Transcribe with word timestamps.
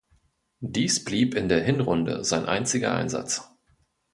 Dies 0.65 1.03
blieb 1.05 1.35
in 1.35 1.47
der 1.47 1.63
Hinrunde 1.63 2.23
sein 2.23 2.47
einziger 2.47 2.95
Einsatz. 2.95 3.47